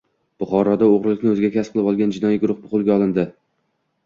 [0.43, 3.29] Buxoroda o‘g‘irlikni o‘ziga kasb qilib olgan jinoiy guruh qo‘lga olindi